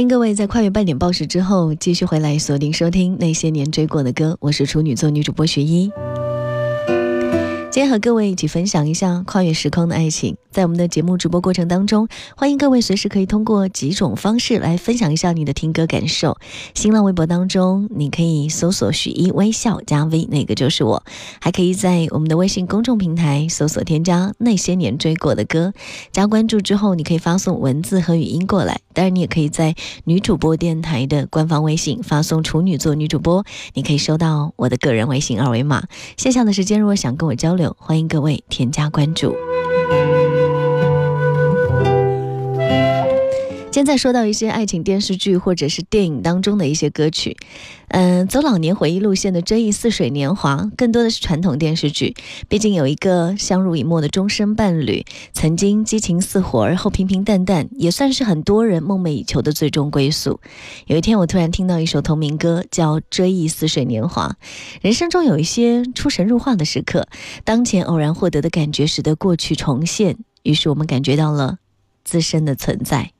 [0.00, 5.92] 欢迎各位在跨越半点报时之后继续回来锁定收听那些年追过的歌，我是处女座女主播学一。
[7.72, 10.36] 今天和各位一起分享一下跨越时空的爱情。
[10.50, 16.36] 在我们的节目直播过程当中，欢迎各位随时可以通过几种方式来分享一下你的听歌感受。
[16.74, 21.04] 新浪微博当中，你可以搜索“许一微笑”加 V，那个就是我；
[21.40, 25.72] 还可以在我们的微信公众平台搜索添加“那些年追过的歌”，
[26.10, 28.80] 加关注之后，你可以发送文字和语音过来。
[28.92, 35.84] 当然，你也可以在女主播电台的官方微信发送“处女座女主播”，你可以收到我的个人微信二维码。
[36.16, 39.34] 线下的时间，如果想跟我交流，欢迎各位添加关注。
[43.72, 47.36] 现在说到一些爱情电视剧或者是电影当中的一些歌曲，
[47.88, 52.16] 嗯、走老年回忆路线的《追忆似水年华》更多的是传统电视剧，
[52.48, 60.40] 毕竟有一个相濡以沫的终身伴侣，曾经激情似火，而后平平淡淡，也算是很多人梦寐以求的最终归宿。
[60.86, 64.36] 有一天，我突然听到一首同名歌，叫《追忆似水年华》。
[64.82, 67.06] 人生中有一些出神入化的时刻，
[67.44, 71.58] 当前偶然获得的感觉，使得过去重现，于是我们感觉到了
[72.02, 73.12] 自身的存在。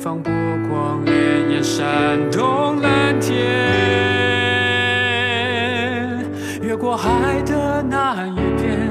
[0.00, 0.32] 远方波
[0.66, 1.10] 光潋
[1.46, 3.36] 滟闪动蓝天，
[6.62, 8.88] 越过海的那一边，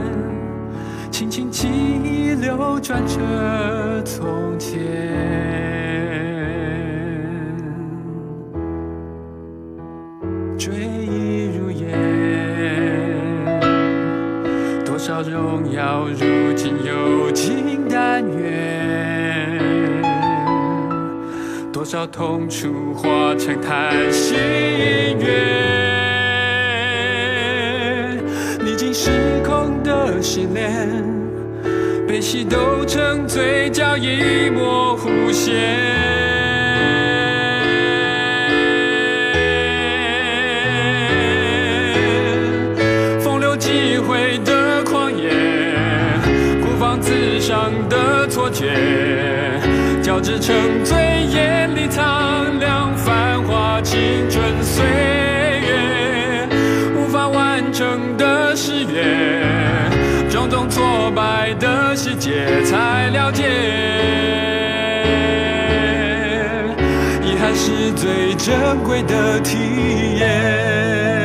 [1.09, 5.48] 轻轻记忆流转着从前。
[21.99, 25.27] 多少痛楚化成叹息音乐，
[28.63, 29.09] 历经时
[29.43, 30.87] 空的洗练，
[32.07, 35.57] 悲喜都成嘴角一抹弧线。
[43.19, 45.33] 风流几回的狂野，
[46.61, 48.71] 孤芳自赏的错觉，
[50.09, 54.83] 交织成最艳丽苍凉繁华青春岁
[55.61, 56.49] 月，
[56.97, 59.05] 无法完成的誓约，
[60.27, 63.43] 种种挫败的细节才了解。
[67.21, 69.59] 遗憾是最珍贵的体
[70.17, 71.18] 验。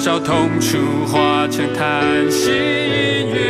[0.00, 3.42] 多少痛楚化成叹息音乐，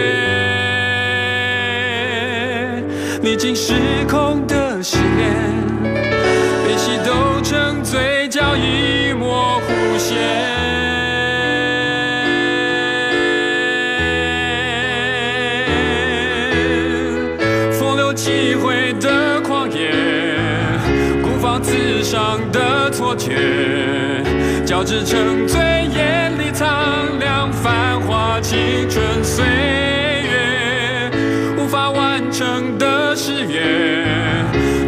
[3.23, 3.73] 历经时
[4.09, 5.33] 空的洗练，
[6.67, 10.19] 悲喜都成嘴角一抹弧线。
[17.79, 19.93] 风流几回的狂野，
[21.23, 23.37] 孤芳自赏的错觉，
[24.81, 25.61] 交织沉醉，
[25.95, 28.57] 眼里苍凉繁华青
[28.89, 31.11] 春岁月，
[31.59, 33.61] 无法完成的誓约，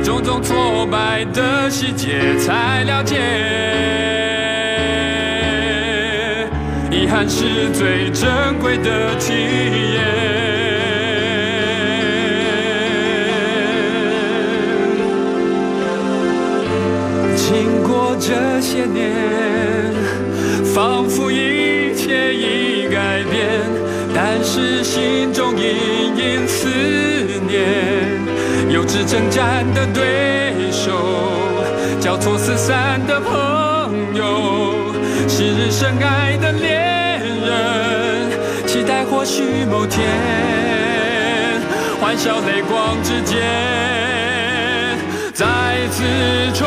[0.02, 3.18] 种种挫败的细节才了解，
[6.90, 9.34] 遗憾是最珍贵的体
[9.92, 10.00] 验。
[17.36, 19.12] 经过这些年，
[20.74, 23.60] 仿佛一切已改变，
[24.14, 26.66] 但是心中隐隐思
[27.46, 27.60] 念。
[28.70, 30.90] 幼稚征战的对手，
[32.00, 34.94] 交错四散的朋友，
[35.28, 40.08] 昔日深爱的恋人，期待或许某天，
[42.00, 43.38] 欢笑泪光之间，
[45.34, 46.02] 再次
[46.54, 46.66] 重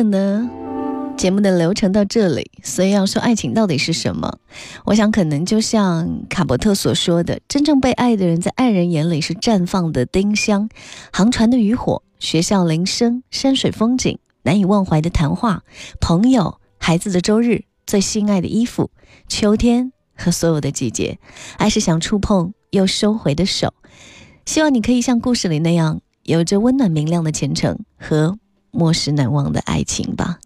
[0.00, 0.48] 完整的
[1.18, 4.38] 节目的流程到这里，所以要说爱情到底是什么，
[4.86, 10.70] 我想可能就像卡伯特所说的，真正被爱的人在爱人眼里是绽放的丁香，
[11.12, 15.64] 航船的渔火，学校铃声，山水风景，难以忘怀的谈话，
[16.00, 18.90] 朋友，孩子的周日，最心爱的衣服，
[19.28, 21.18] 秋天和所有的季节，
[21.58, 23.74] 爱是想触碰又收回的手。
[24.46, 28.38] 希望你可以像故事里那样，有着温暖明亮的前程和
[28.70, 30.38] 莫失难忘的爱情吧。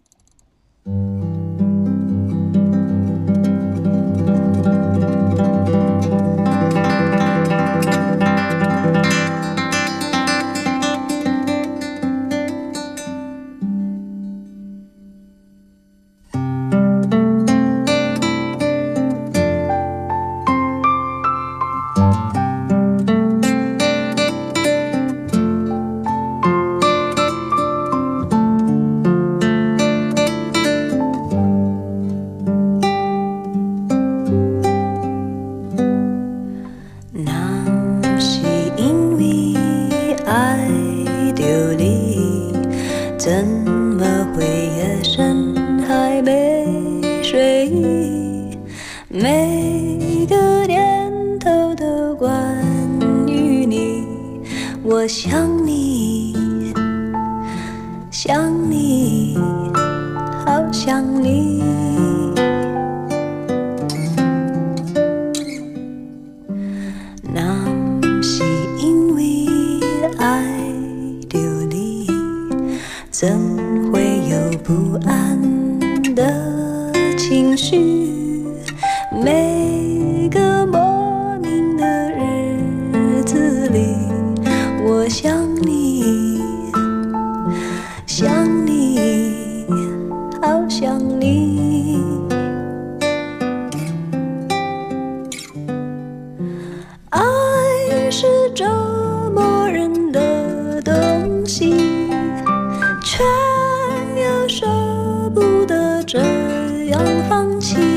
[106.95, 107.94] 想放弃，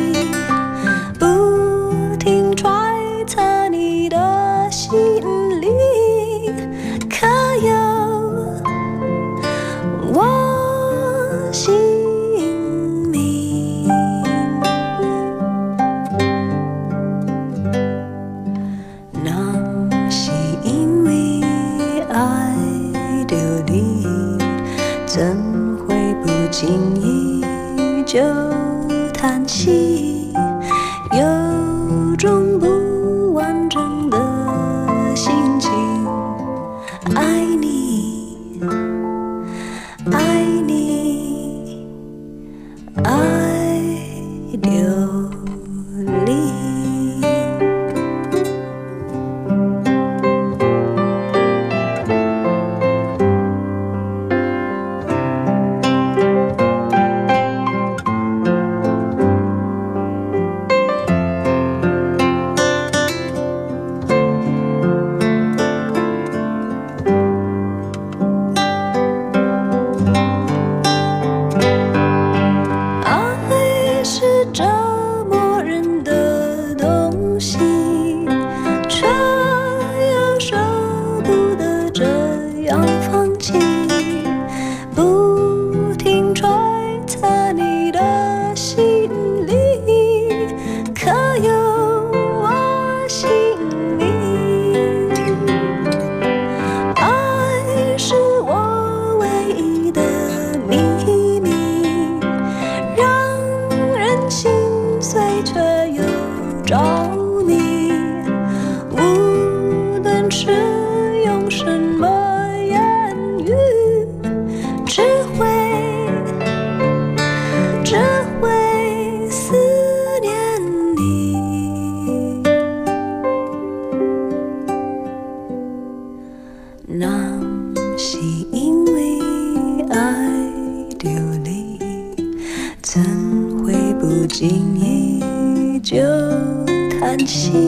[137.29, 137.68] 叹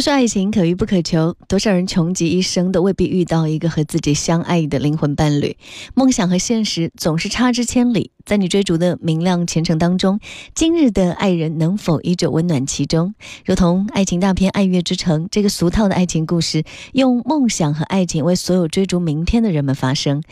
[0.00, 5.58] 都说爱情可遇不可求，多少人穷极一生都未必遇到一个和自己相爱的灵魂伴侣。
[5.92, 10.18] 梦想和现实总是差之千里，在你追逐的明亮前程当中，
[10.54, 13.14] 今日的爱人能否依旧温暖其中？
[13.44, 16.64] 如同爱情大片《爱乐之城》这个俗套的爱情故事，
[16.94, 20.22] 用梦想和爱情为所有追逐明天的人们发声。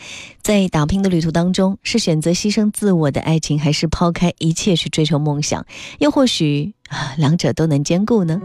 [0.41, 5.63] 在打拼的旅途当中，是选择牺牲自我的爱情，还是抛开一切去追求梦想？
[5.99, 6.73] 又或许，
[7.17, 8.41] 两者都能兼顾呢？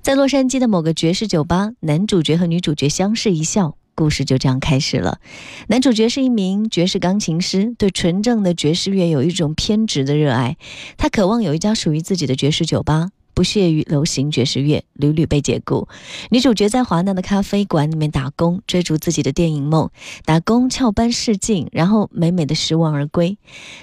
[0.00, 3.76] 在洛杉矶的某个爵士酒吧，男主角和女主角相视一笑。
[3.94, 5.18] 故事就这样开始了。
[5.68, 10.56] 男主角是一名爵士钢琴师，对纯正的爵士乐有一种偏执的热爱。
[10.96, 15.88] 他渴望有一家属于自己的爵士酒吧，不屑于流行爵士乐，屡屡被解雇。
[16.30, 19.90] 女主角在华纳的咖啡馆里面打工，追逐自己的电影梦，
[20.24, 23.36] 打工翘班试镜，然后美美的失望而归。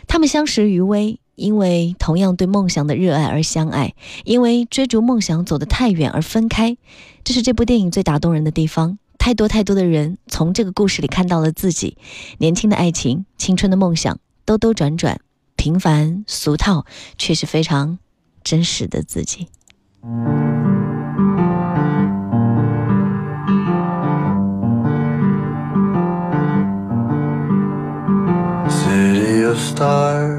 [0.08, 1.20] 他们相识于微。
[1.40, 6.78] 因为同样对梦想的热爱而相爱，因为追逐梦想走得太远而分开，
[7.24, 9.00] 这是这部电影最打动人的地方。
[9.18, 11.98] 太多太多的人从这个故事里看到了自己，
[12.38, 15.20] 年轻的爱情、青春的梦想，兜兜转转，
[15.56, 16.86] 平凡俗套，
[17.18, 18.00] 却是非常
[18.44, 19.48] 真实的自己。
[28.70, 30.39] City of stars,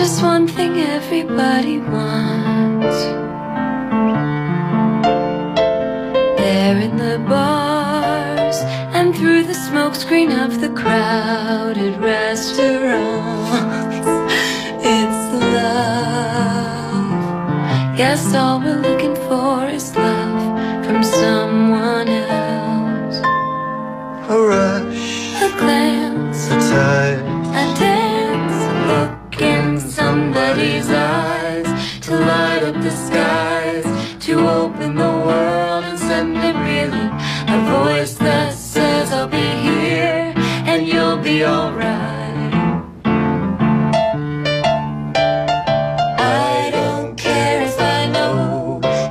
[0.00, 3.00] Just one thing everybody wants.
[6.40, 8.56] There in the bars
[8.96, 14.08] and through the smokescreen of the crowded restaurants.
[14.96, 15.22] It's
[15.58, 17.12] love.
[17.98, 19.69] Yes, all we're looking for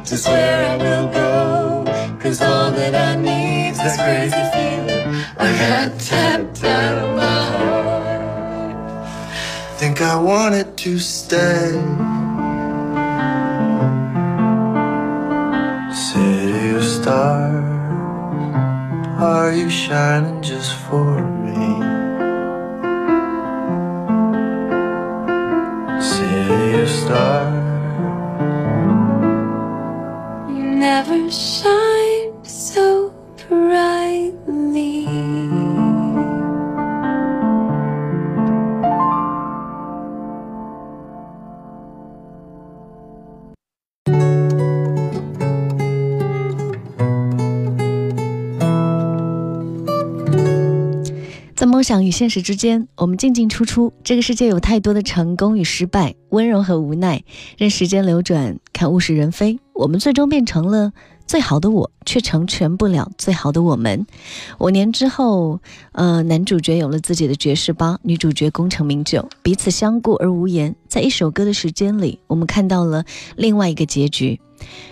[0.09, 1.85] just where I will go.
[2.19, 9.07] Cause all that I need's this crazy feeling I tapped out of my heart.
[9.77, 11.71] Think I wanted to stay.
[15.93, 17.63] City of stars,
[19.21, 20.38] are you shining
[51.89, 53.91] 想与现实之间，我们进进出出。
[54.03, 57.23] 这个世界有太多的成功与失败，温柔和无奈。
[57.57, 59.57] 任时间流转，看物是人非。
[59.73, 60.93] 我们最终变成了
[61.25, 64.05] 最好的我，却成全不了最好的我们。
[64.59, 65.61] 五年之后，
[65.93, 70.75] 呃，男主角有了自己的爵士吧，女主角功成名就，彼此相顾而无言。
[70.87, 73.03] 在一首歌的时间里，我们看到了
[73.35, 74.39] 另外一个结局。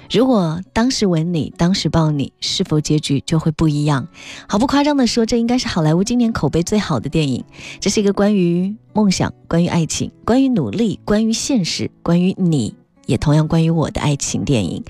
[0.09, 4.07] 如果当时吻你，当时抱你，是否结局就会不一样？
[4.47, 7.43] 毫不夸张地说，这应该是好莱坞今年口碑最好的电影。
[7.79, 12.73] 这是一个关于梦想、关于爱情、关于努力、关于现实、关于你，
[13.05, 14.83] 也同样关于我的爱情电影。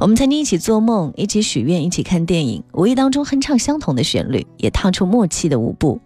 [0.00, 6.00] 我们曾经一起做梦，一起许愿，一起看电影，无意当中哼唱相同的旋律，也踏出默契的舞步。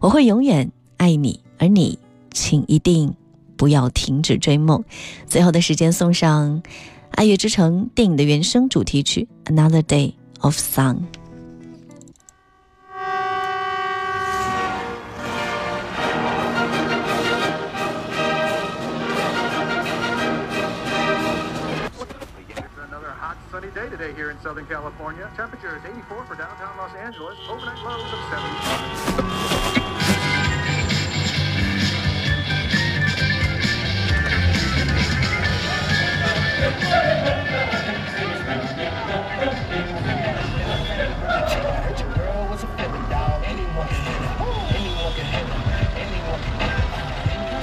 [0.00, 1.98] 我会永远爱你，而你，
[2.30, 3.14] 请一定
[3.56, 4.84] 不要停止追梦。
[5.26, 6.62] 最后的时间送上
[7.12, 10.96] 《爱乐之城》电影的原声主题曲《Another Day of Sun》。
[24.72, 25.30] California.
[25.36, 27.36] Temperature is 84 for downtown Los Angeles.
[27.48, 28.20] Overnight lows of
[30.16, 30.31] 70.
[44.74, 45.56] Anyone can handle,
[45.96, 46.98] anyone can handle,
[47.30, 47.60] anyone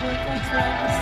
[0.00, 1.01] can handle.